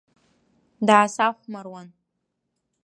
Даасахәмаруан. 0.87 1.87